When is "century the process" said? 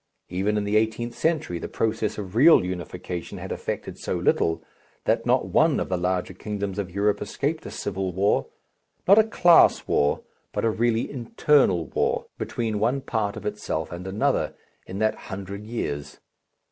1.13-2.17